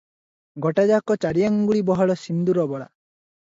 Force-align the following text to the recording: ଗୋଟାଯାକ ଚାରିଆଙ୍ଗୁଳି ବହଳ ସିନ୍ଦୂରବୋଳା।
ଗୋଟାଯାକ 0.65 1.17
ଚାରିଆଙ୍ଗୁଳି 1.27 1.85
ବହଳ 1.91 2.17
ସିନ୍ଦୂରବୋଳା। 2.25 2.91